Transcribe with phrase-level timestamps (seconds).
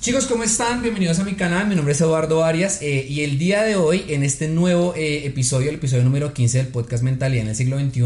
[0.00, 0.80] Chicos, ¿cómo están?
[0.80, 4.06] Bienvenidos a mi canal, mi nombre es Eduardo Arias eh, y el día de hoy,
[4.08, 7.78] en este nuevo eh, episodio, el episodio número 15 del podcast Mentalidad en el siglo
[7.78, 8.04] XXI,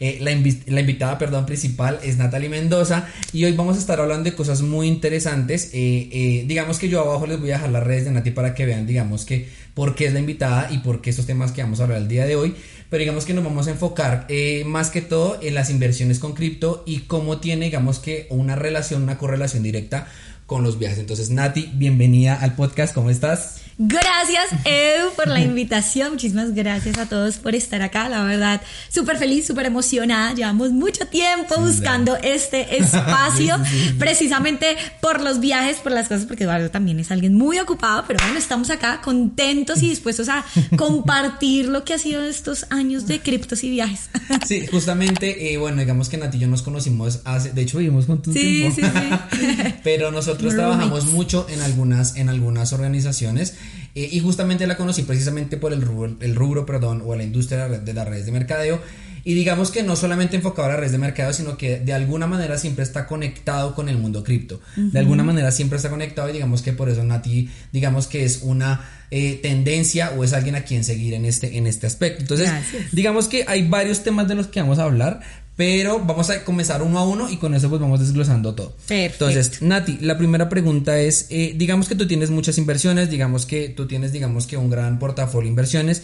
[0.00, 4.34] eh, la, invitada perdón, principal es Natalie Mendoza y hoy vamos a estar hablando de
[4.34, 5.70] cosas muy interesantes.
[5.70, 8.86] digamos que yo abajo les voy a dejar las redes de Nati para que vean,
[8.86, 11.82] digamos que por qué es la invitada y por qué estos temas que vamos a
[11.82, 12.54] hablar el día de hoy,
[12.88, 14.28] pero digamos que nos vamos a enfocar
[14.64, 19.02] más que todo en las inversiones con cripto y cómo tiene, digamos que una relación,
[19.02, 20.08] una correlación directa
[20.46, 20.98] con los viajes.
[20.98, 23.63] Entonces, Nati, bienvenida al podcast, ¿cómo estás?
[23.76, 26.12] Gracias, Edu, por la invitación.
[26.12, 28.08] Muchísimas gracias a todos por estar acá.
[28.08, 30.32] La verdad, súper feliz, súper emocionada.
[30.32, 33.56] Llevamos mucho tiempo buscando este espacio,
[33.98, 38.20] precisamente por los viajes, por las cosas, porque Eduardo también es alguien muy ocupado, pero
[38.22, 40.44] bueno, estamos acá contentos y dispuestos a
[40.76, 44.10] compartir lo que ha sido estos años de criptos y viajes.
[44.44, 48.06] Sí, justamente, eh, bueno, digamos que Nati y yo nos conocimos hace, de hecho vivimos
[48.06, 49.74] juntos sí, Sí, sí.
[49.82, 53.54] Pero nosotros trabajamos mucho en algunas, en algunas organizaciones
[53.94, 57.68] eh, y justamente la conocí precisamente por el rubro, el rubro perdón, o la industria
[57.68, 58.80] de las redes de mercadeo.
[59.26, 62.26] Y digamos que no solamente enfocado a las redes de mercadeo, sino que de alguna
[62.26, 64.60] manera siempre está conectado con el mundo cripto.
[64.76, 68.40] De alguna manera siempre está conectado y digamos que por eso Nati, digamos que es
[68.42, 72.20] una eh, tendencia o es alguien a quien seguir en este, en este aspecto.
[72.20, 72.50] Entonces,
[72.92, 75.20] digamos que hay varios temas de los que vamos a hablar,
[75.56, 78.74] pero vamos a comenzar uno a uno y con eso pues vamos desglosando todo.
[78.88, 79.28] Perfecto.
[79.28, 83.68] Entonces, Nati, la primera pregunta es, eh, digamos que tú tienes muchas inversiones, digamos que
[83.68, 86.02] tú tienes, digamos que un gran portafolio de inversiones.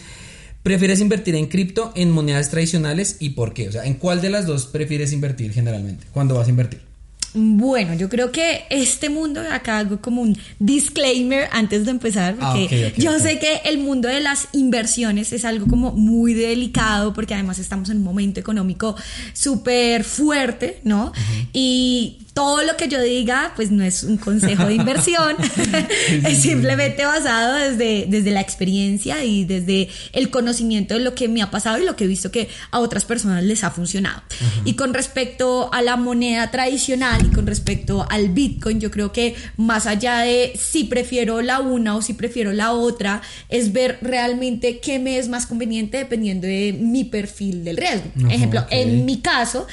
[0.63, 3.69] ¿Prefieres invertir en cripto, en monedas tradicionales y por qué?
[3.69, 6.05] O sea, ¿en cuál de las dos prefieres invertir generalmente?
[6.13, 6.90] ¿Cuándo vas a invertir?
[7.33, 12.53] Bueno, yo creo que este mundo, acá hago como un disclaimer antes de empezar, ah,
[12.53, 17.33] porque yo sé que el mundo de las inversiones es algo como muy delicado, porque
[17.33, 18.95] además estamos en un momento económico
[19.33, 21.13] súper fuerte, ¿no?
[21.53, 25.35] Y todo lo que yo diga, pues no es un consejo de inversión,
[26.25, 31.41] es simplemente basado desde, desde la experiencia y desde el conocimiento de lo que me
[31.41, 34.21] ha pasado y lo que he visto que a otras personas les ha funcionado.
[34.65, 39.35] Y con respecto a la moneda tradicional y con respecto al Bitcoin, yo creo que
[39.57, 44.79] más allá de si prefiero la una o si prefiero la otra, es ver realmente
[44.79, 48.09] qué me es más conveniente dependiendo de mi perfil del riesgo.
[48.29, 49.67] Ejemplo, en mi caso,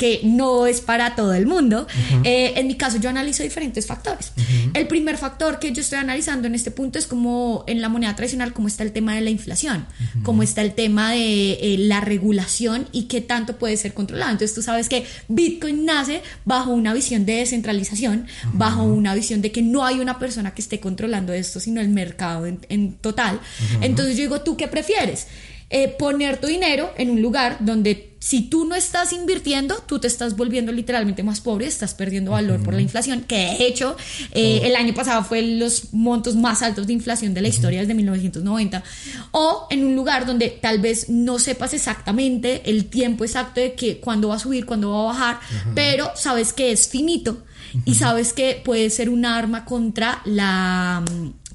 [0.00, 1.86] que no es para todo el mundo.
[2.24, 4.32] Eh, en mi caso yo analizo diferentes factores.
[4.72, 8.16] El primer factor que yo estoy analizando en este punto es como en la moneda
[8.16, 9.84] tradicional, cómo está el tema de la inflación,
[10.22, 14.32] cómo está el tema de eh, la regulación y qué tanto puede ser controlado.
[14.32, 19.52] Entonces tú sabes que Bitcoin nace bajo una visión de descentralización, bajo una visión de
[19.52, 23.38] que no hay una persona que esté controlando esto, sino el mercado en, total.
[23.82, 25.26] Entonces yo digo, ¿tú qué prefieres?
[25.72, 30.08] Eh, poner tu dinero en un lugar donde si tú no estás invirtiendo, tú te
[30.08, 33.96] estás volviendo literalmente más pobre, estás perdiendo valor por la inflación, que de hecho
[34.32, 37.94] eh, el año pasado fue los montos más altos de inflación de la historia desde
[37.94, 38.82] 1990,
[39.30, 44.00] o en un lugar donde tal vez no sepas exactamente el tiempo exacto de que
[44.00, 45.40] cuándo va a subir, cuándo va a bajar,
[45.74, 47.44] pero sabes que es finito
[47.84, 51.02] y sabes que puede ser un arma contra la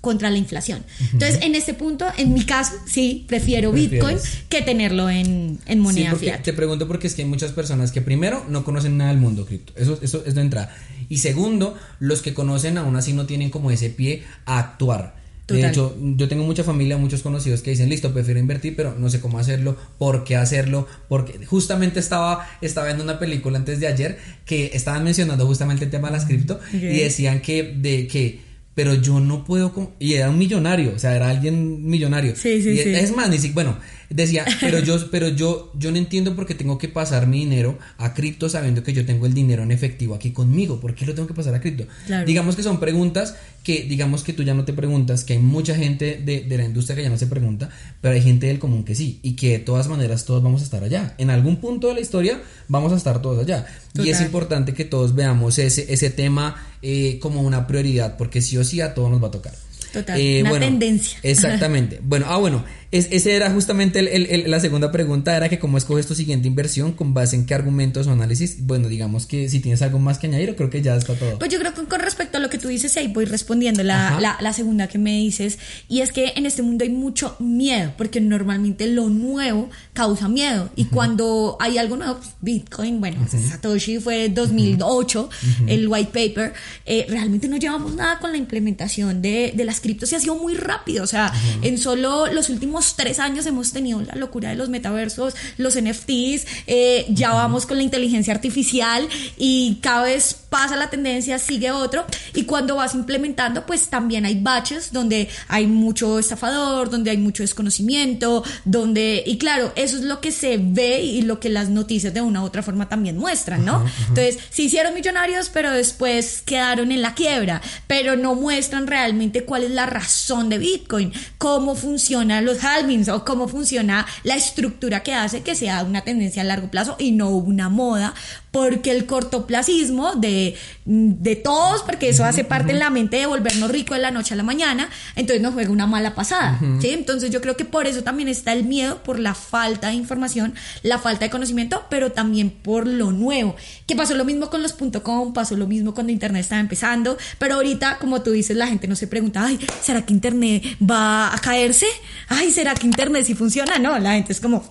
[0.06, 0.86] contra la inflación.
[1.14, 6.16] Entonces, en este punto, en mi caso, sí, prefiero Bitcoin que tenerlo en, en moneda
[6.20, 9.20] sí, Te pregunto porque es que hay muchas personas que primero no conocen nada del
[9.20, 9.74] mundo cripto.
[9.76, 10.72] Eso, eso es de entrada.
[11.10, 15.16] Y segundo, los que conocen aún así no tienen como ese pie a actuar.
[15.48, 19.10] De hecho, yo tengo mucha familia, muchos conocidos que dicen, listo, prefiero invertir, pero no
[19.10, 23.88] sé cómo hacerlo, por qué hacerlo, porque justamente estaba, estaba viendo una película antes de
[23.88, 28.46] ayer que estaban mencionando justamente el tema de las cripto y decían que, de, que
[28.76, 29.94] pero yo no puedo.
[30.00, 32.36] Y era un millonario, o sea, era alguien millonario.
[32.36, 32.94] Sí, sí, sí.
[32.94, 33.54] Es más, ni siquiera.
[33.54, 33.78] Bueno,
[34.10, 37.78] decía, pero yo, pero yo, yo no entiendo por qué tengo que pasar mi dinero
[37.98, 40.80] a cripto sabiendo que yo tengo el dinero en efectivo aquí conmigo.
[40.80, 41.86] ¿Por qué lo tengo que pasar a cripto?
[42.26, 45.76] Digamos que son preguntas que, digamos que tú ya no te preguntas, que hay mucha
[45.76, 47.70] gente de, la industria que ya no se pregunta,
[48.00, 50.66] pero hay gente del común que sí, y que de todas maneras todos vamos a
[50.66, 51.16] estar allá.
[51.18, 53.66] En algún punto de la historia vamos a estar todos allá.
[53.96, 58.58] Y es importante que todos veamos ese, ese tema eh, como una prioridad, porque sí
[58.58, 59.54] o sí a todos nos va a tocar.
[59.92, 61.18] Total, eh, una tendencia.
[61.24, 62.00] Exactamente.
[62.06, 62.64] Bueno, ah, bueno,
[62.98, 64.02] es, ese era justamente
[64.48, 68.08] la segunda pregunta, era que cómo escoges tu siguiente inversión, con base en qué argumentos
[68.08, 68.66] o análisis.
[68.66, 71.38] Bueno, digamos que si tienes algo más que añadir, creo que ya está todo.
[71.40, 74.38] Pues yo creo que con respecto a lo que tú dices, ahí voy respondiendo la,
[74.40, 75.60] la, segunda que me dices,
[75.90, 80.70] y es que en este mundo hay mucho miedo, porque normalmente lo nuevo causa miedo,
[80.76, 85.30] y cuando hay algo nuevo, pues, Bitcoin, bueno, Satoshi fue 2008,
[85.68, 86.54] el white paper,
[86.86, 90.36] eh, realmente no llevamos nada con la implementación de, de las criptos y ha sido
[90.36, 94.56] muy rápido, o sea, en solo los últimos tres años hemos tenido la locura de
[94.56, 100.76] los metaversos, los NFTs, eh, ya vamos con la inteligencia artificial y cada vez pasa
[100.76, 102.06] la tendencia, sigue otro.
[102.34, 107.44] Y cuando vas implementando pues también hay baches donde hay mucho estafador, donde hay mucho
[107.44, 112.14] desconocimiento, donde y claro, eso es lo que se ve y lo que las noticias
[112.14, 113.86] de una u otra forma también muestran, ¿no?
[114.10, 119.64] Entonces, se hicieron millonarios, pero después quedaron en la quiebra, pero no muestran realmente cuál
[119.64, 125.14] es la razón de Bitcoin, cómo funcionan los halvings o cómo funciona la estructura que
[125.14, 128.14] hace que sea una tendencia a largo plazo y no una moda
[128.56, 130.56] porque el cortoplacismo de,
[130.86, 134.34] de todos, porque eso hace parte en la mente de volvernos ricos de la noche
[134.34, 136.92] a la mañana, entonces nos juega una mala pasada, ¿sí?
[136.92, 140.56] Entonces yo creo que por eso también está el miedo, por la falta de información,
[140.84, 143.58] la falta de conocimiento, pero también por lo nuevo,
[143.88, 144.74] que pasó lo mismo con los
[145.04, 148.88] .com, pasó lo mismo cuando Internet estaba empezando, pero ahorita, como tú dices, la gente
[148.88, 151.88] no se pregunta, ay, ¿será que Internet va a caerse?
[152.30, 153.78] Ay, ¿será que Internet sí funciona?
[153.78, 154.64] No, la gente es como,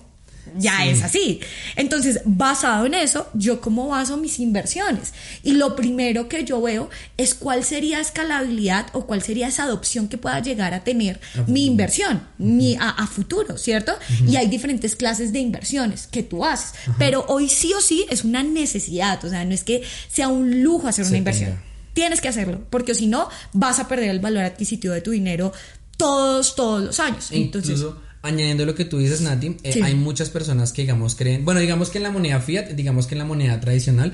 [0.57, 1.39] ya es así.
[1.75, 5.13] Entonces, basado en eso, yo como baso mis inversiones.
[5.43, 10.07] Y lo primero que yo veo es cuál sería escalabilidad o cuál sería esa adopción
[10.07, 13.93] que pueda llegar a tener mi inversión mi, a, futuro, ¿cierto?
[14.27, 16.73] Y hay diferentes clases de inversiones que tú haces.
[16.97, 20.63] Pero hoy sí o sí es una necesidad, o sea, no es que sea un
[20.63, 21.59] lujo hacer una inversión.
[21.93, 25.53] Tienes que hacerlo, porque si no, vas a perder el valor adquisitivo de tu dinero
[25.97, 27.29] todos, todos los años.
[27.31, 27.83] Entonces,
[28.21, 31.89] añadiendo lo que tú dices, Nati, eh, hay muchas personas que, digamos, creen, bueno, digamos
[31.89, 34.13] que en la moneda fiat, digamos que en la moneda tradicional,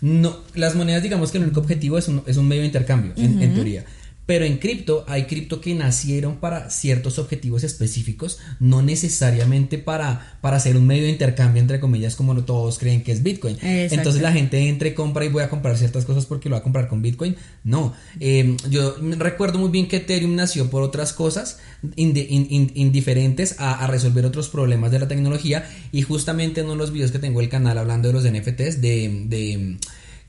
[0.00, 3.12] no, las monedas, digamos que el único objetivo es un, es un medio de intercambio,
[3.16, 3.84] en, teoría.
[4.24, 10.56] Pero en cripto hay cripto que nacieron para ciertos objetivos específicos, no necesariamente para, para
[10.58, 13.58] hacer un medio de intercambio, entre comillas, como todos creen que es Bitcoin.
[13.60, 16.60] Entonces la gente entra y compra y voy a comprar ciertas cosas porque lo va
[16.60, 17.36] a comprar con Bitcoin.
[17.64, 21.58] No, em, yo recuerdo muy bien que Ethereum nació por otras cosas
[21.96, 27.10] indiferentes a, resolver otros problemas de la tecnología y justamente en uno de los videos
[27.10, 29.78] que tengo el canal hablando de los NFTs de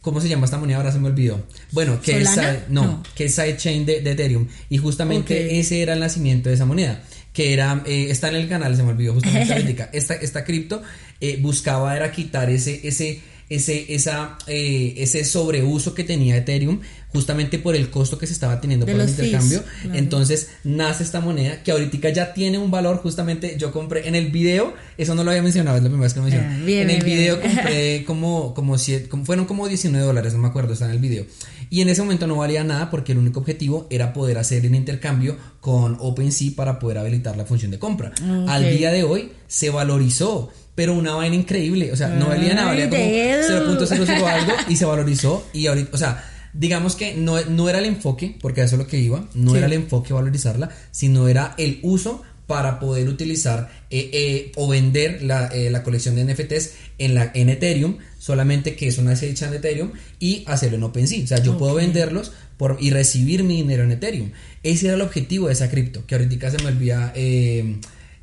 [0.03, 0.77] ¿Cómo se llama esta moneda?
[0.77, 1.41] Ahora se me olvidó.
[1.71, 2.29] Bueno, que es,
[2.67, 4.50] no, que es sidechain de, de, Ethereum.
[4.69, 7.01] Y justamente ese era el nacimiento de esa moneda.
[7.31, 10.83] Que era, eh, está en el canal, se me olvidó justamente Esta, esta cripto
[11.21, 16.81] eh, buscaba era quitar ese, ese, ese, esa, eh, ese sobreuso que tenía Ethereum
[17.13, 19.63] justamente por el costo que se estaba teniendo por el intercambio.
[19.94, 24.31] Entonces nace esta moneda que ahorita ya tiene un valor, justamente yo compré en el
[24.31, 26.48] video, eso no lo había mencionado, es la primera vez que lo mencioné.
[26.48, 30.48] Ah, en el video compré como, como, siete, como, fueron como 19 dólares, no me
[30.48, 31.25] acuerdo, está en el video.
[31.69, 34.75] Y en ese momento no valía nada porque el único objetivo era poder hacer un
[34.75, 38.12] intercambio con OpenSea para poder habilitar la función de compra.
[38.48, 42.69] Al día de hoy se valorizó pero una vaina increíble, o sea, no valía nada,
[42.69, 47.69] valía como 0.00 algo y se valorizó y ahorita, o sea, digamos que no, no
[47.69, 51.27] era el enfoque, porque eso es lo que iba, no era el enfoque valorizarla, sino
[51.27, 55.19] era el uso para poder utilizar eh, eh, o vender
[55.53, 59.53] eh, la, colección de NFTs en, la, en Ethereum, solamente que es una hecha en
[59.53, 61.23] Ethereum y hacerlo en OpenSea.
[61.23, 64.31] O sea, yo puedo venderlos por, y recibir mi dinero en Ethereum.
[64.61, 67.13] Ese era el objetivo de esa cripto, que ahorita se me olvida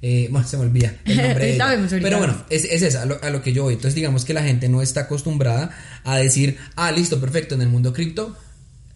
[0.02, 3.52] eh, bueno, se me olvida el nombre Pero bueno, es, es esa, a lo, que
[3.52, 3.74] yo voy.
[3.74, 5.70] Entonces, digamos que la gente no está acostumbrada
[6.04, 8.36] a decir, ah, listo, perfecto, en el mundo cripto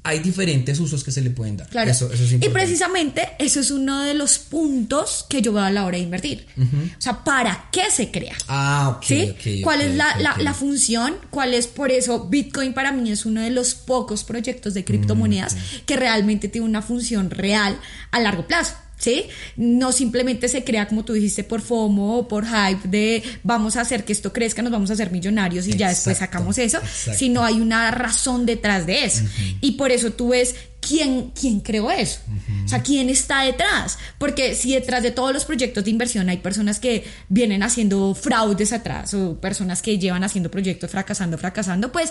[0.07, 1.67] hay diferentes usos que se le pueden dar.
[1.69, 1.91] Claro.
[2.39, 6.05] y precisamente eso es uno de los puntos que yo veo a la hora de
[6.05, 6.47] invertir.
[6.59, 8.37] O sea, ¿para qué se crea?
[8.47, 9.03] Ah, ok.
[9.03, 9.63] ¿Sí?
[9.63, 11.17] ¿Cuál es la, la, función?
[11.31, 12.29] ¿Cuál es por eso?
[12.29, 16.67] Bitcoin para mí es uno de los pocos proyectos de criptomonedas mm, que realmente tiene
[16.67, 17.81] una función real
[18.11, 18.75] a largo plazo.
[19.05, 19.27] ¿Sí?
[19.57, 23.83] No simplemente se crea, como tú dijiste, por FOMO o por hype de vamos a
[23.83, 26.79] hacer que esto crezca, nos vamos a hacer millonarios y ya después sacamos eso,
[27.15, 29.25] sino hay una razón detrás de eso.
[29.61, 32.21] Y por eso tú ves quién, quién creó eso.
[32.65, 33.99] O sea, quién está detrás.
[34.19, 38.73] Porque si detrás de todos los proyectos de inversión hay personas que vienen haciendo fraudes
[38.73, 42.11] atrás o personas que llevan haciendo proyectos fracasando, fracasando, pues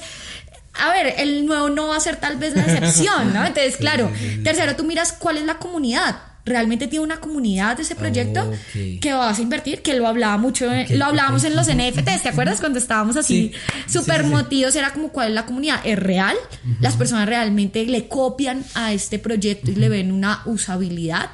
[0.76, 3.46] a ver, el nuevo no va a ser tal vez la excepción, ¿no?
[3.46, 4.12] Entonces, claro,
[4.44, 9.14] tercero, tú miras cuál es la comunidad realmente tiene una comunidad de ese proyecto que
[9.14, 12.60] vas a invertir, que lo hablaba mucho, lo hablábamos en los NFTs, ¿te acuerdas?
[12.60, 13.52] Cuando estábamos así
[13.88, 16.36] súper motivos, era como cuál es la comunidad, es real,
[16.82, 21.30] las personas realmente le copian a este proyecto y le ven una usabilidad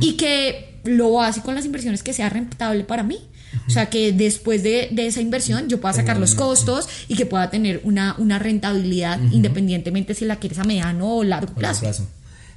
[0.00, 3.18] y que lo básico en las inversiones que sea rentable para mí.
[3.68, 7.50] O sea, que después de, esa inversión yo pueda sacar los costos y que pueda
[7.50, 11.86] tener una, una rentabilidad independientemente si la quieres a mediano o largo plazo.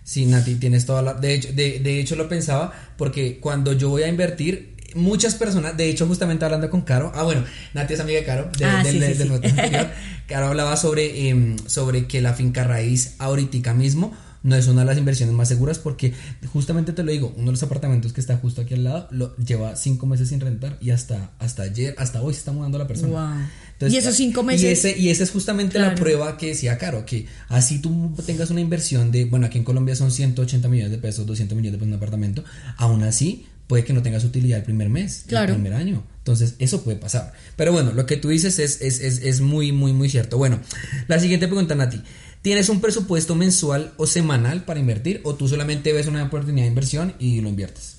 [0.08, 1.16] Sí, Nati, tienes toda la...
[1.16, 5.90] De hecho, de, hecho lo pensaba porque cuando yo voy a invertir, muchas personas, de
[5.90, 9.90] hecho justamente hablando con Caro, ah bueno, Nati es amiga de Caro, de, ah, anterior,
[10.26, 14.88] Caro hablaba sobre, em, sobre que la finca raíz ahorita mismo no es una de
[14.88, 16.14] las inversiones más seguras porque
[16.54, 19.36] justamente te lo digo, uno de los apartamentos que está justo aquí al lado lo
[19.36, 22.88] lleva cinco meses sin rentar y hasta, hasta ayer, hasta hoy se está mudando la
[22.88, 23.52] persona.
[23.80, 24.64] Y esos cinco meses.
[24.64, 28.50] Y, ese, y esa es justamente la prueba que decía Caro, que así tú tengas
[28.50, 31.78] una inversión de, bueno, aquí en Colombia son 180 millones de pesos, 200 millones de
[31.78, 32.44] pesos en un apartamento,
[32.78, 36.04] aún así puede que no tengas utilidad el primer mes, el primer año.
[36.20, 37.34] Entonces, eso puede pasar.
[37.56, 40.38] Pero bueno, lo que tú dices es, es, es, es muy, muy, muy cierto.
[40.38, 40.60] Bueno,
[41.08, 42.02] la siguiente pregunta, Nati.
[42.42, 46.70] ¿Tienes un presupuesto mensual o semanal para invertir o tú solamente ves una oportunidad de
[46.70, 47.96] inversión y lo inviertes?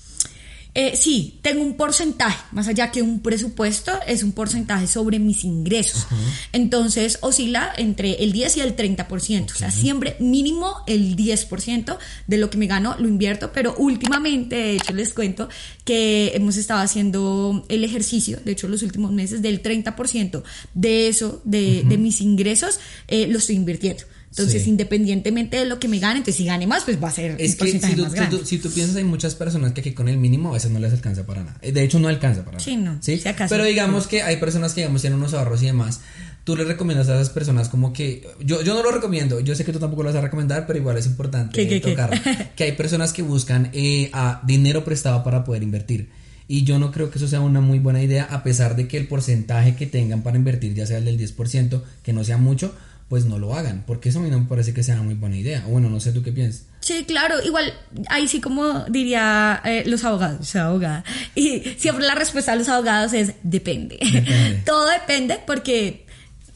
[0.75, 5.43] Eh, sí, tengo un porcentaje, más allá que un presupuesto, es un porcentaje sobre mis
[5.43, 6.05] ingresos.
[6.51, 11.97] Entonces oscila entre el 10 y el 30%, o sea, siempre mínimo el 10%
[12.27, 15.49] de lo que me gano lo invierto, pero últimamente, de hecho, les cuento
[15.85, 20.43] que hemos estado haciendo el ejercicio, de hecho, los últimos meses, del 30%
[20.75, 24.03] de eso, de, mis ingresos, eh, lo estoy invirtiendo.
[24.39, 27.35] Entonces, independientemente de lo que me gane, entonces si gane más, pues va a ser
[27.39, 28.39] es que si tú, más grande.
[28.45, 30.93] Si tú, piensas, hay muchas personas que aquí con el mínimo a veces no les
[30.93, 31.59] alcanza para nada.
[31.61, 32.63] De hecho, no alcanza para nada.
[32.63, 32.97] Sí, no.
[33.01, 33.21] ¿sí?
[33.49, 36.01] Pero digamos que hay personas que, digamos, tienen unos ahorros y demás.
[36.43, 38.27] Tú le recomiendas a esas personas como que...
[38.39, 39.39] Yo, yo no lo recomiendo.
[39.39, 42.19] Yo sé que tú tampoco lo vas a recomendar, pero igual es importante ¿Qué, tocar.
[42.55, 46.09] que hay personas que buscan eh, a dinero prestado para poder invertir.
[46.51, 48.97] Y yo no creo que eso sea una muy buena idea, a pesar de que
[48.97, 52.73] el porcentaje que tengan para invertir, ya sea el del 10%, que no sea mucho,
[53.09, 55.15] pues no lo hagan, porque eso a mí no me parece que sea una muy
[55.15, 55.65] buena idea.
[55.67, 56.65] Bueno, no sé tú qué piensas.
[56.79, 57.73] Sí, claro, igual,
[58.07, 61.03] ahí sí como diría eh, los abogados, abogada.
[61.33, 63.97] Y siempre la respuesta a los abogados es depende.
[63.99, 64.61] depende.
[64.65, 66.05] Todo depende porque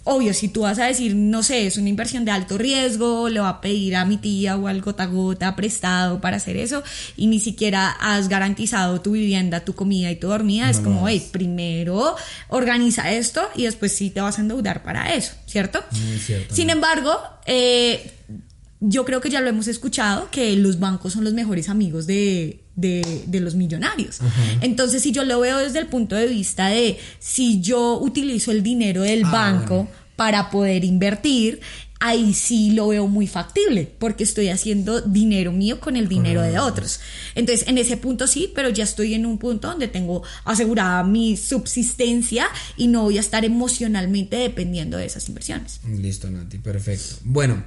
[0.06, 3.40] Obvio, si tú vas a decir, no sé, es una inversión de alto riesgo, le
[3.40, 6.84] va a pedir a mi tía o al gota gota prestado para hacer eso
[7.16, 11.26] y ni siquiera has garantizado tu vivienda, tu comida y tu dormida, es como, hey,
[11.32, 12.16] primero
[12.50, 15.82] organiza esto y después sí te vas a endeudar para eso, ¿cierto?
[15.92, 16.54] Muy cierto.
[16.54, 18.12] Sin embargo, eh,
[18.86, 22.60] yo creo que ya lo hemos escuchado, que los bancos son los mejores amigos de,
[22.76, 24.20] de, los millonarios.
[24.60, 28.62] Entonces, si yo lo veo desde el punto de vista de si yo utilizo el
[28.62, 29.88] dinero del ah, banco
[30.18, 31.62] para poder invertir,
[32.04, 36.60] ahí sí lo veo muy factible, porque estoy haciendo dinero mío con el dinero de
[36.60, 37.00] otros.
[37.34, 41.38] Entonces, en ese punto sí, pero ya estoy en un punto donde tengo asegurada mi
[41.38, 45.80] subsistencia y no voy a estar emocionalmente dependiendo de esas inversiones.
[45.88, 47.16] Listo, Nati, perfecto.
[47.24, 47.64] Bueno,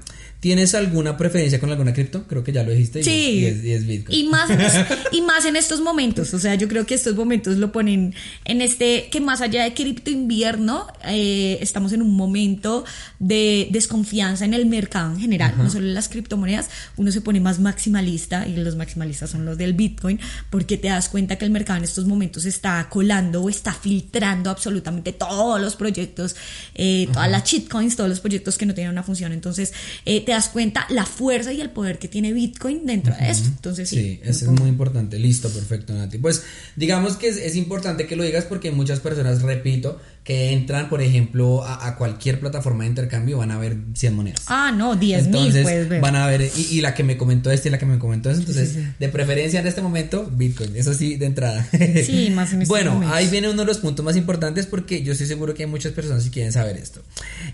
[0.47, 2.25] ¿Tienes alguna preferencia con alguna cripto?
[2.29, 3.03] Creo que ya lo dijiste.
[3.03, 3.41] Sí.
[3.41, 4.17] Y es, Bitcoin.
[4.17, 4.61] Y más, en
[5.11, 6.33] y más en estos momentos.
[6.35, 9.75] O sea, yo creo que estos momentos lo ponen en este, que más allá de
[9.75, 12.85] cripto invierno, eh, estamos en un momento
[13.19, 16.71] de desconfianza en el mercado en general, no solo en las criptomonedas.
[16.97, 21.09] Uno se pone más maximalista y los maximalistas son los del Bitcoin, porque te das
[21.09, 25.75] cuenta que el mercado en estos momentos está colando o está filtrando absolutamente todos los
[25.75, 26.37] proyectos,
[26.77, 29.33] eh, todas las shitcoins, todos los proyectos que no tienen una función.
[29.33, 29.73] Entonces,
[30.05, 33.45] eh, te das cuenta la fuerza y el poder que tiene Bitcoin dentro de eso.
[33.47, 33.97] Entonces, sí.
[33.97, 35.19] Sí, eso es muy importante.
[35.19, 36.19] Listo, perfecto, Nati.
[36.19, 36.45] Pues
[36.77, 41.65] digamos que es, importante que lo digas porque muchas personas, repito, que entran, por ejemplo,
[41.65, 44.43] a, cualquier plataforma de intercambio van a ver 100 monedas.
[44.49, 46.01] Ah, no, 10 mil puedes ver.
[46.01, 48.41] Van a ver, y, la que me comentó este y la que me comentó este,
[48.41, 51.65] entonces, de preferencia en este momento, Bitcoin, eso sí, de entrada.
[52.05, 55.13] Sí, más en este Bueno, ahí viene uno de los puntos más importantes porque yo
[55.13, 57.03] estoy seguro que hay muchas personas que quieren saber esto.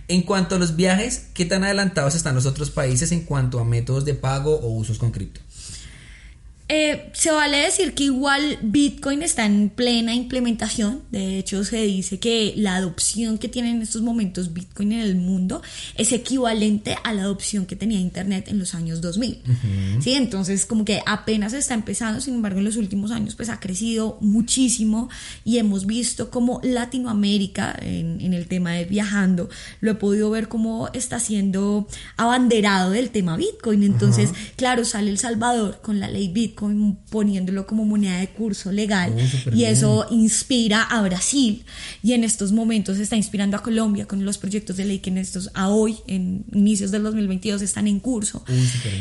[0.08, 3.66] En cuanto a los viajes, ¿qué tan adelantados están los otros países en cuanto a
[3.66, 5.42] métodos de pago o usos con cripto?
[6.74, 11.02] Eh, se vale decir que igual Bitcoin está en plena implementación.
[11.10, 15.16] De hecho, se dice que la adopción que tiene en estos momentos Bitcoin en el
[15.16, 15.60] mundo
[15.98, 19.42] es equivalente a la adopción que tenía Internet en los años 2000.
[20.00, 20.14] ¿Sí?
[20.14, 24.16] Entonces, como que apenas está empezando, sin embargo, en los últimos años pues ha crecido
[24.22, 25.10] muchísimo
[25.44, 29.50] y hemos visto como Latinoamérica en, el tema de viajando,
[29.82, 31.86] lo he podido ver como está siendo
[32.16, 33.82] abanderado del tema Bitcoin.
[33.82, 36.61] Entonces, claro, sale El Salvador con la ley Bitcoin
[37.10, 41.64] poniéndolo como moneda de curso legal oh, y eso inspira a Brasil
[42.02, 45.18] y en estos momentos está inspirando a Colombia con los proyectos de ley que en
[45.18, 48.44] estos a hoy en inicios del 2022 están en curso.
[48.48, 48.52] Oh,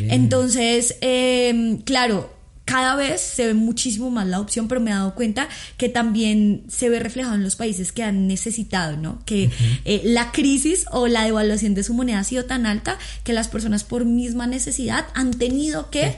[0.10, 5.14] Entonces, em, claro, cada vez se ve muchísimo más la opción, pero me he dado
[5.14, 9.22] cuenta que también se ve reflejado en los países que han necesitado, ¿no?
[9.26, 9.50] Que
[9.84, 13.50] eh, la crisis o la devaluación de su moneda ha sido tan alta que las
[13.50, 16.16] personas por misma necesidad han tenido que,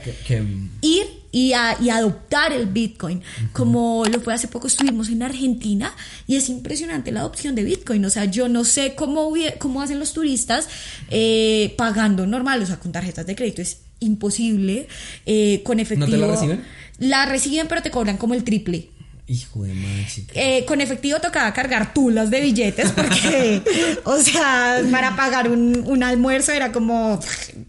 [0.80, 3.20] ir y, adoptar el Bitcoin.
[3.52, 5.92] Como lo fue hace poco, estuvimos en Argentina
[6.28, 8.04] y es impresionante la adopción de Bitcoin.
[8.04, 10.68] O sea, yo no sé cómo, cómo hacen los turistas
[11.10, 13.62] eh, pagando normal, o sea, con tarjetas de crédito.
[13.62, 14.86] Es imposible.
[15.26, 16.06] Eh, con efectivo.
[16.06, 16.64] ¿No te la reciben?
[16.98, 18.90] La reciben, pero te cobran como el triple.
[19.26, 20.06] Hijo de madre.
[20.34, 23.62] Eh, con efectivo tocaba cargar tulas de billetes porque,
[24.04, 27.18] o sea, para pagar un, almuerzo era como,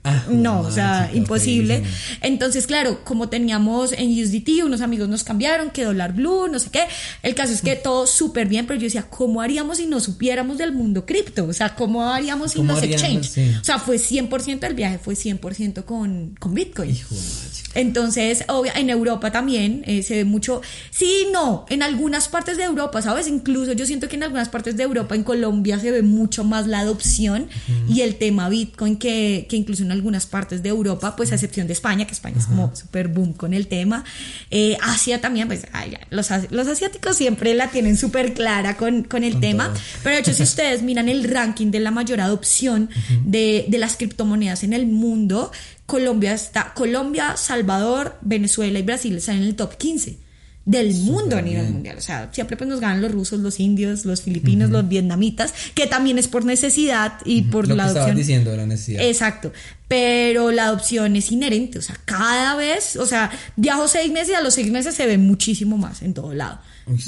[0.03, 1.81] ah, no, o sea, imposible.
[2.21, 6.71] Entonces, claro, como teníamos en USDT, unos amigos nos cambiaron, que dólar blue, no sé
[6.71, 6.83] qué.
[7.23, 10.57] El caso es que todo súper bien, pero yo decía, ¿cómo haríamos si no supiéramos
[10.57, 11.45] del mundo cripto?
[11.45, 13.37] O sea, ¿cómo haríamos sin los exchanges?
[13.61, 16.89] O sea, fue 100% el viaje, fue 100% con, con Bitcoin.
[16.89, 17.64] Hijo de madre.
[17.75, 22.63] Entonces, obvio, en Europa también eh, se ve mucho, sí, no, en algunas partes de
[22.63, 23.27] Europa, ¿sabes?
[23.27, 26.67] Incluso yo siento que en algunas partes de Europa, en Colombia, se ve mucho más
[26.67, 27.47] la adopción
[27.89, 31.67] y el tema Bitcoin que, que, incluso en algunas partes de Europa, pues a excepción
[31.67, 34.05] de España, que España es como súper boom con el tema.
[34.49, 35.67] Eh, Asia también, pues
[36.09, 40.33] los, los, asiáticos siempre la tienen súper clara con, con el tema, pero de hecho
[40.33, 42.89] si ustedes miran el ranking de la mayor adopción
[43.25, 45.51] de, de las criptomonedas en el mundo,
[45.85, 50.17] Colombia está, Colombia, Salvador, Venezuela y Brasil están en el top 15
[50.65, 51.97] del mundo a nivel mundial.
[51.97, 55.85] O sea, siempre pues nos ganan los rusos, los indios, los filipinos, los vietnamitas, que
[55.85, 58.17] también es por necesidad y por Lo la que adopción.
[58.17, 59.03] diciendo de la necesidad.
[59.03, 59.53] Exacto.
[59.87, 61.77] Pero la adopción es inherente.
[61.77, 65.05] O sea, cada vez, o sea, viajo seis meses y a los seis meses se
[65.05, 66.59] ve muchísimo más en todo lado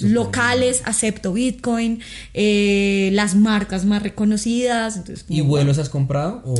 [0.01, 2.01] locales, acepto Bitcoin,
[2.33, 5.01] eh, las marcas más reconocidas.
[5.29, 6.41] ¿Y vuelos has comprado?
[6.45, 6.55] O...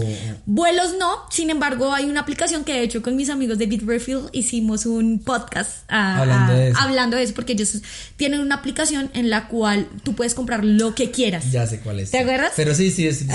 [0.46, 4.22] Vuelos no, sin embargo hay una aplicación que he hecho con mis amigos de Bitrefill,
[4.34, 7.34] hicimos un podcast ah, ah, hablando, de eso.
[7.34, 7.82] porque ellos
[8.18, 11.52] tienen una aplicación en la cual tú puedes comprar lo que quieras.
[11.52, 12.12] Ya sé cuál es.
[12.12, 12.54] ¿Te acuerdas?
[12.56, 13.26] Pero sí, sí, sí,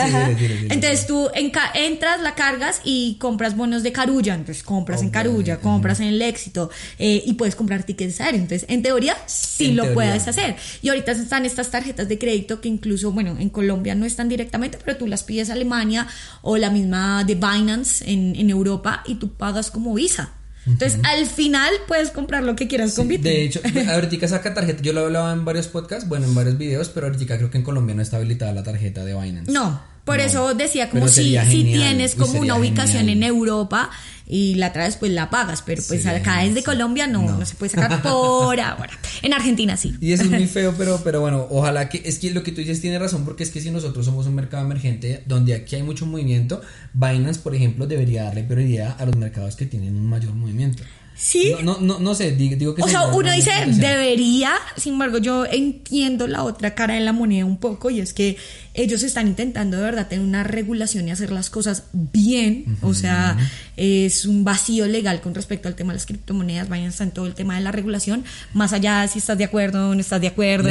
[0.71, 6.01] Entonces tú entras, la cargas y compras bonos de Carulla, entonces compras en Carulla, compras
[6.01, 8.43] en el éxito eh, y puedes comprar tickets aéreos.
[8.43, 10.57] Entonces, en teoría, sí lo puedas hacer.
[10.81, 14.79] Y ahorita están estas tarjetas de crédito que incluso, bueno, en Colombia no están directamente,
[14.85, 16.07] pero tú las pides a Alemania
[16.43, 20.33] o la misma de Binance en, en Europa y tú pagas como Visa.
[20.67, 23.35] Entonces, al final puedes comprar lo que quieras con Bitcoin.
[23.35, 23.61] De hecho,
[23.91, 24.81] ahorita saca tarjeta.
[24.83, 27.65] Yo lo hablaba en varios podcasts, bueno, en varios videos, pero ahorita creo que en
[27.65, 29.51] Colombia no está habilitada la tarjeta de Binance.
[29.51, 33.91] No, por eso decía como si, si tienes como una ubicación en Europa
[34.27, 37.71] y la traes, pues la pagas, pero pues acá desde Colombia no, no, se puede
[37.71, 38.91] sacar por ahora.
[39.21, 39.95] En Argentina sí.
[40.01, 42.61] Y eso es muy feo, pero, pero bueno, ojalá que, es que lo que tú
[42.61, 45.83] dices tiene razón, porque es que si nosotros somos un mercado emergente donde aquí hay
[45.83, 46.63] mucho movimiento,
[46.95, 50.83] Binance, por ejemplo, debería darle prioridad a los mercados que tienen un mayor movimiento.
[51.15, 51.55] Sí.
[51.63, 52.83] No, no, no, sé, digo, que...
[52.83, 57.45] O sea, uno dice, debería, sin embargo, yo entiendo la otra cara de la moneda
[57.45, 58.37] un poco y es que
[58.75, 63.37] ellos están intentando de verdad tener una regulación y hacer las cosas bien, o sea,
[63.77, 67.35] es un vacío legal con respecto al tema de las criptomonedas, vayan en todo el
[67.35, 70.29] tema de la regulación, más allá de si estás de acuerdo o no estás de
[70.29, 70.69] acuerdo.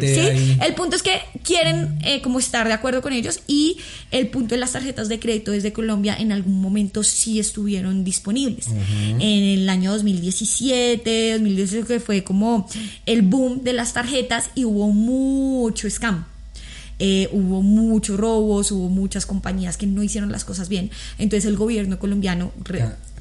[0.00, 3.78] sí, el punto es que quieren eh, como estar de acuerdo con ellos y
[4.10, 8.66] el punto de las tarjetas de crédito desde Colombia en algún momento sí estuvieron disponibles.
[8.66, 12.68] En el año 2017, 2018 que fue como
[13.06, 16.33] el boom de las tarjetas y hubo mucho scam.
[16.98, 20.90] Eh, hubo muchos robos, hubo muchas compañías que no hicieron las cosas bien.
[21.18, 22.52] Entonces el gobierno colombiano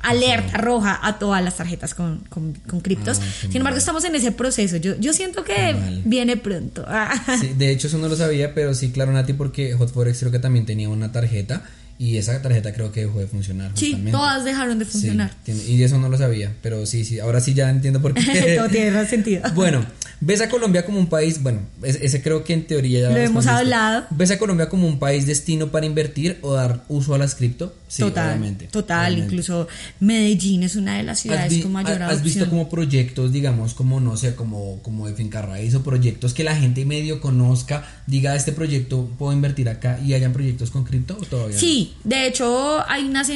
[0.01, 3.19] alerta roja a todas las tarjetas con, con, criptos.
[3.21, 4.77] Ah, Sin embargo, estamos en ese proceso.
[4.77, 6.85] Yo, yo siento que viene pronto.
[7.57, 10.39] de hecho, eso no lo sabía, pero sí, claro, Nati, porque Hot Forex creo que
[10.39, 11.63] también tenía una tarjeta
[11.99, 13.71] y esa tarjeta creo que dejó de funcionar.
[13.75, 15.31] Sí, todas dejaron de funcionar.
[15.45, 18.55] y eso no lo sabía, pero sí, sí, ahora sí ya entiendo por qué.
[18.57, 19.41] Todo tiene más sentido.
[19.53, 19.85] Bueno,
[20.19, 23.47] ¿ves a Colombia como un país, bueno, ese creo que en teoría ya lo hemos
[23.47, 24.05] hablado.
[24.09, 27.73] ¿Ves a Colombia como un país destino para invertir o dar uso a las cripto?
[27.87, 29.67] Sí, total, Total, incluso
[29.99, 32.17] Medellín es una de las ciudades con mayor adopción.
[32.17, 36.33] ¿Has visto como proyectos, digamos, como no sé, como, como de finca raíz o proyectos
[36.33, 40.83] que la gente medio conozca, diga, este proyecto puedo invertir acá y hayan proyectos con
[40.85, 43.29] cripto o todavía Sí, de hecho hay unas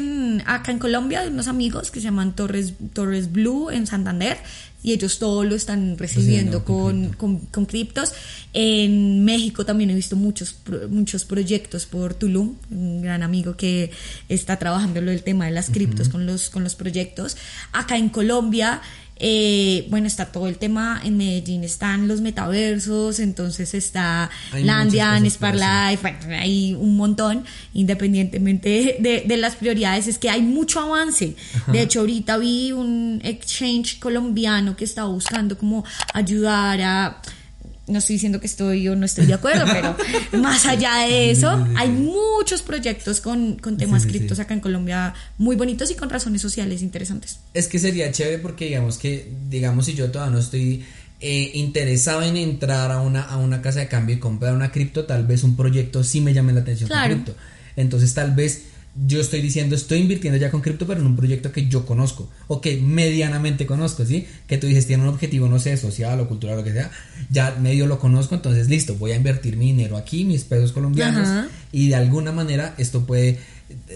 [0.45, 4.37] acá en Colombia, unos amigos que se llaman Torres, Torres Blue en Santander
[4.83, 8.13] y ellos todo lo están recibiendo con, con, criptos.
[8.53, 10.55] En México también he visto muchos,
[10.89, 13.91] muchos proyectos por Tulum, un gran amigo que
[14.29, 17.37] está trabajando lo del tema de las criptos con, los, con los proyectos.
[17.73, 18.81] Acá en Colombia
[19.19, 26.01] Eh, bueno, está todo el tema, en Medellín están los metaversos, entonces está Landian, Sparlife,
[26.01, 31.35] bueno, hay un montón, independientemente de, las prioridades, es que hay mucho avance.
[31.67, 37.21] De hecho, ahorita vi un exchange colombiano que estaba buscando como ayudar a
[37.87, 39.95] no estoy diciendo que estoy o no estoy de acuerdo, pero
[40.41, 45.55] más allá de eso, hay muchos proyectos con, con temas criptos acá en Colombia muy
[45.55, 47.39] bonitos y con razones sociales interesantes.
[47.53, 50.83] Es que sería chévere porque digamos que, digamos, si yo todavía no estoy
[51.19, 55.05] eh, interesado en entrar a una, a una casa de cambio y comprar una cripto,
[55.05, 57.35] tal vez un proyecto sí me llame la atención con cripto.
[57.75, 58.63] Entonces tal vez
[59.05, 62.29] yo estoy diciendo, estoy invirtiendo ya con cripto, pero en un proyecto que yo conozco
[62.47, 64.25] o que medianamente conozco, ¿sí?
[64.47, 66.89] Que tú dices, tiene un objetivo, no sé, social o cultural, o lo que sea,
[67.29, 71.27] ya medio lo conozco, entonces listo, voy a invertir mi dinero aquí, mis pesos colombianos,
[71.71, 73.39] y de alguna manera esto puede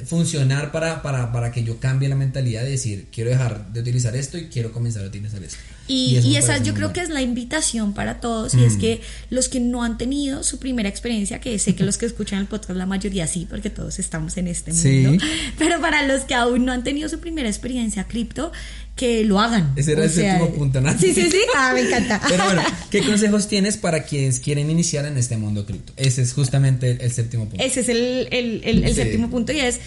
[0.05, 4.15] funcionar para, para, para que yo cambie la mentalidad de decir, quiero dejar de utilizar
[4.15, 5.57] esto y quiero comenzar a utilizar esto.
[5.87, 8.79] Y, y, esa yo creo que es la invitación para todos, y es mm.
[8.79, 12.39] que los que no han tenido su primera experiencia, que sé que los que escuchan
[12.39, 15.23] el podcast, la mayoría sí, porque todos estamos en este mundo,
[15.57, 18.53] pero para los que aún no han tenido su primera experiencia cripto,
[18.95, 19.73] que lo hagan.
[19.75, 20.91] Ese era el séptimo punto, ¿no?
[20.97, 21.39] Sí, sí, sí.
[21.55, 22.21] Ah, me encanta.
[22.29, 25.93] Pero bueno, ¿qué consejos tienes para quienes quieren iniciar en este mundo cripto?
[25.95, 27.63] Ese es justamente el, séptimo punto.
[27.63, 29.79] Ese es el, el, séptimo punto y es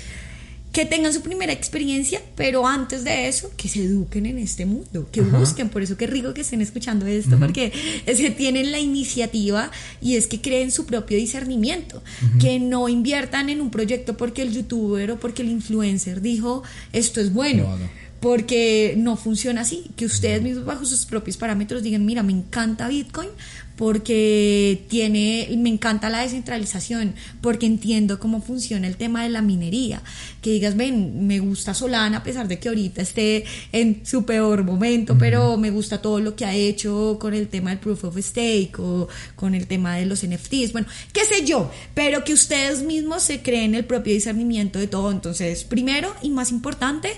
[0.75, 5.09] que tengan su primera experiencia, pero antes de eso, que se eduquen en este mundo,
[5.13, 7.73] que busquen, por eso que rico que estén escuchando esto, porque
[8.07, 9.71] es que tienen la iniciativa
[10.03, 12.03] y es que creen su propio discernimiento,
[12.41, 17.21] que no inviertan en un proyecto porque el youtuber o porque el influencer dijo esto
[17.21, 17.79] es bueno
[18.25, 22.89] porque no funciona así, que ustedes mismos bajo sus propios parámetros digan, mira, me encanta
[22.89, 23.29] Bitcoin
[23.77, 30.01] porque tiene, me encanta la descentralización, porque entiendo cómo funciona el tema de la minería,
[30.41, 34.65] que digas, ven, me gusta Solana a pesar de que ahorita esté en su peor
[34.65, 38.17] momento, pero me gusta todo lo que ha hecho con el tema del proof of
[38.17, 39.07] stake o
[39.37, 43.43] con el tema de los NFTs, bueno, qué sé yo, pero que ustedes mismos se
[43.43, 47.11] creen el propio discernimiento de todo, entonces, primero y más importante,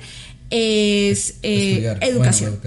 [0.50, 2.58] es eh, educación.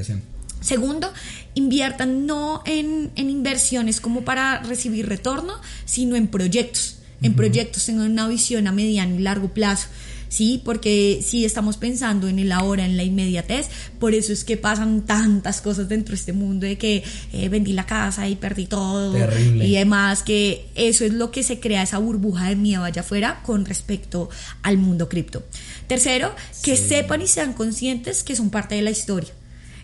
[0.62, 1.12] Segundo,
[1.56, 5.54] inviertan no en, inversiones como para recibir retorno,
[5.86, 6.98] sino en proyectos.
[7.22, 9.88] En proyectos tengan una visión a mediano y largo plazo.
[10.30, 10.62] ¿Sí?
[10.64, 13.68] Porque si estamos pensando en el ahora, en la inmediatez,
[14.00, 17.74] por eso es que pasan tantas cosas dentro de este mundo de que eh, vendí
[17.74, 21.98] la casa y perdí todo y demás, que eso es lo que se crea esa
[21.98, 24.30] burbuja de miedo allá afuera con respecto
[24.62, 25.44] al mundo cripto.
[25.88, 29.34] Tercero, que sepan y sean conscientes que son parte de la historia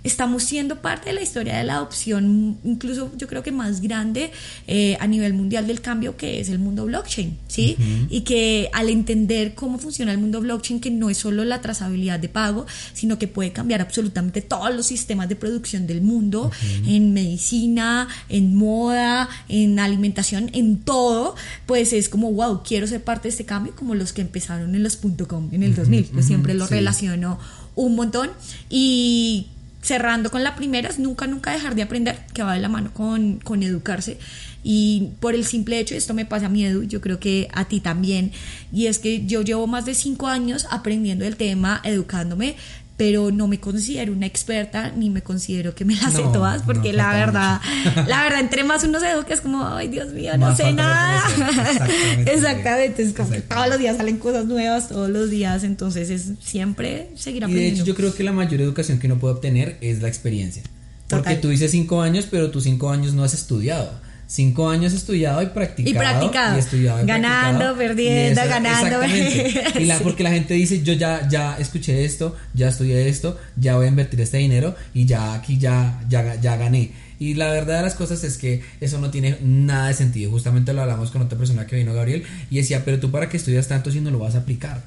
[0.05, 4.31] estamos siendo parte de la historia de la adopción, incluso yo creo que más grande
[4.67, 7.75] eh, a nivel mundial del cambio que es el mundo blockchain, ¿sí?
[8.09, 12.19] Y que al entender cómo funciona el mundo blockchain, que no es solo la trazabilidad
[12.19, 16.51] de pago, sino que puede cambiar absolutamente todos los sistemas de producción del mundo,
[16.85, 23.23] en medicina, en moda, en alimentación, en todo, pues es como, wow, quiero ser parte
[23.23, 26.53] de este cambio como los que empezaron en los .com en el 2000, yo siempre
[26.53, 27.39] lo relaciono
[27.75, 28.29] un montón.
[28.69, 29.47] Y
[29.85, 32.91] cerrando con la primera, es nunca, nunca dejar de aprender, que va de la mano
[32.91, 34.17] con, con educarse.
[34.63, 37.65] Y por el simple hecho, esto me pasa a mí, Edu, yo creo que a
[37.65, 38.31] ti también,
[38.73, 42.55] y es que yo llevo más de cinco años aprendiendo el tema, educándome,
[42.97, 46.93] pero no me considero una experta ni me considero que me las sé todas porque
[46.93, 47.59] la verdad
[48.07, 51.21] la verdad entre más uno se educa es como ay Dios mío no sé nada
[52.25, 56.31] exactamente, es como que todos los días salen cosas nuevas todos los días entonces es
[56.39, 59.35] siempre seguir aprendiendo y de hecho yo creo que la mayor educación que uno puede
[59.35, 60.63] obtener es la experiencia.
[61.07, 63.91] Porque tú dices cinco años pero tus cinco años no has estudiado
[64.27, 65.89] cinco años estudiado y practicado.
[65.89, 66.55] Y practicado.
[66.55, 69.01] Y estudiado ganando, perdiendo, ganando.
[69.01, 69.63] Exactamente.
[69.81, 73.75] Y la, porque la gente dice, yo ya, ya escuché esto, ya estudié esto, ya
[73.75, 76.91] voy a invertir este dinero y ya aquí ya, ya, ya gané.
[77.19, 80.31] Y la verdad de las cosas es que eso no tiene nada de sentido.
[80.31, 83.37] Justamente lo hablamos con otra persona que vino, Gabriel, y decía, pero tú para qué
[83.37, 84.83] estudias tanto si no lo vas a aplicar.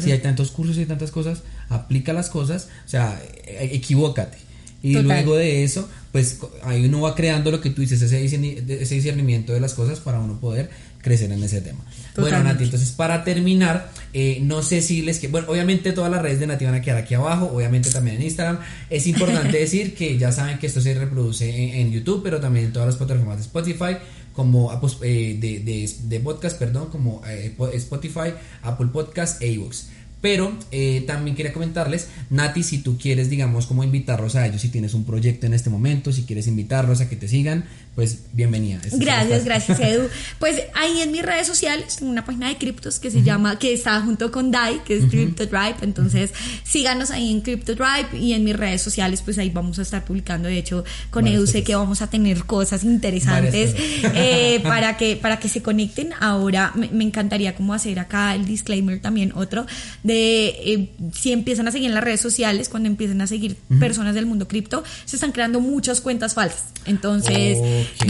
[0.00, 4.38] Si hay tantos cursos y tantas cosas, aplica las cosas, o sea, e, equivócate
[4.82, 8.38] y luego de eso, pues ahí uno va creando lo que tú dices, ese,
[8.94, 11.84] discernimiento de las cosas para uno poder crecer en ese tema.
[12.16, 16.20] Bueno, Nati, entonces para terminar, eh, no sé si les que, bueno, obviamente todas las
[16.20, 18.58] redes de Nati van a quedar aquí abajo, obviamente también en Instagram.
[18.90, 22.72] Es importante decir que ya saben que esto se reproduce en, YouTube, pero también en
[22.72, 23.96] todas las plataformas de Spotify,
[24.32, 29.86] como eh, de, de, de, podcast, perdón, como eh, Spotify, Apple Podcast e iVoox.
[30.22, 34.68] Pero eh, también quería comentarles, Nati, si tú quieres, digamos, como invitarlos a ellos, si
[34.68, 38.80] tienes un proyecto en este momento, si quieres invitarlos a que te sigan, pues bienvenida.
[38.84, 40.08] Este gracias, gracias Edu.
[40.38, 43.74] Pues ahí en mis redes sociales tengo una página de criptos que se llama, que
[43.74, 45.76] está junto con DAI, que es Crypto Drive.
[45.82, 46.30] Entonces
[46.64, 50.04] síganos ahí en Crypto Drive y en mis redes sociales, pues ahí vamos a estar
[50.04, 50.48] publicando.
[50.48, 53.74] De hecho, con Edu sé que vamos a tener cosas interesantes
[54.14, 56.10] eh, para, que, para que se conecten.
[56.18, 59.66] Ahora me, encantaría como hacer acá el disclaimer también otro
[60.02, 64.14] de eh, si empiezan a seguir en las redes sociales, cuando empiecen a seguir personas
[64.14, 66.64] del mundo cripto, se están creando muchas cuentas falsas.
[66.86, 67.58] Entonces,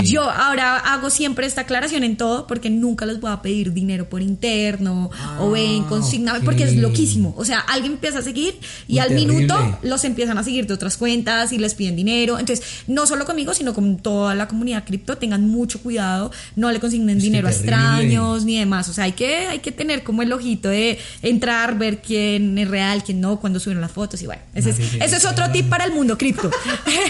[0.02, 4.08] yo ahora hago siempre esta aclaración en todo porque nunca les voy a pedir dinero
[4.08, 7.34] por interno o ven, ah, consigname, porque es loquísimo.
[7.36, 10.96] O sea, alguien empieza a seguir y al minuto los empiezan a seguir de otras
[10.96, 12.38] cuentas y les piden dinero.
[12.38, 16.80] Entonces, no solo conmigo, sino con toda la comunidad cripto, tengan mucho cuidado, no le
[16.80, 18.88] consignen dinero a extraños ni demás.
[18.88, 22.68] O sea, hay que, hay que tener como el ojito de entrar, ver quién es
[22.68, 25.68] real, quién no, cuando suben las fotos y bueno, ese, es, ese es otro tip
[25.68, 26.50] para el mundo cripto.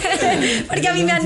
[0.69, 1.23] porque a mí me han,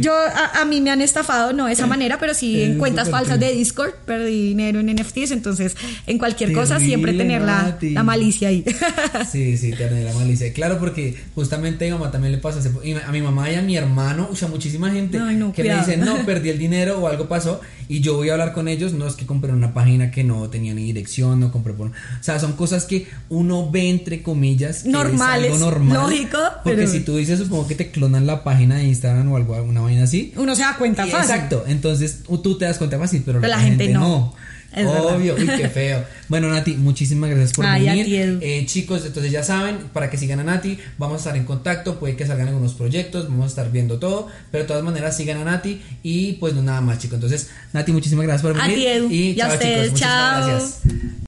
[0.00, 0.12] yo,
[0.54, 3.52] a, mí me han estafado, no de esa manera, pero sí en cuentas falsas de
[3.52, 8.64] Discord, perdí dinero en NFTs, entonces en cualquier cosa siempre tener la, la, malicia ahí.
[9.30, 10.52] sí, sí, tener la malicia.
[10.52, 12.60] Claro, porque justamente a mi mamá también le pasa,
[13.06, 15.18] a mi mamá y a mi hermano, o sea, muchísima gente
[15.54, 18.52] que le dicen, no, perdí el dinero o algo pasó, y yo voy a hablar
[18.52, 21.72] con ellos, no es que compré una página que no tenía ni dirección, no compré
[21.72, 21.88] por...
[21.88, 24.84] O sea, son cosas que uno ve entre comillas.
[24.84, 26.38] Normales, normal, lógico.
[26.64, 29.82] Porque si tú dices, supongo que te clonan la página de Instagram o algo, alguna
[29.82, 30.32] vaina así.
[30.36, 31.30] Uno se da cuenta fácil.
[31.30, 34.34] Exacto, entonces tú te das cuenta fácil, pero, la, gente, no.
[34.76, 36.04] Obvio, uy, qué feo.
[36.28, 38.38] Bueno, Nati, muchísimas gracias por venir.
[38.42, 41.98] Eh, chicos, entonces ya saben, para que sigan a Nati, vamos a estar en contacto,
[41.98, 45.38] puede que salgan algunos proyectos, vamos a estar viendo todo, pero de todas maneras sigan
[45.38, 47.14] a Nati y pues no nada más, chicos.
[47.14, 49.06] Entonces, Nati, muchísimas gracias por venir.
[49.10, 49.94] Y chao, chicos.
[49.94, 50.46] Chao.
[50.46, 51.27] Gracias.